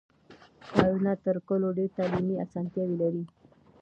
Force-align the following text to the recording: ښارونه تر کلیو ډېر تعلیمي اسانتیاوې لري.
ښارونه 0.67 1.11
تر 1.23 1.35
کلیو 1.47 1.75
ډېر 1.77 1.89
تعلیمي 1.97 2.35
اسانتیاوې 2.45 2.95
لري. 3.01 3.23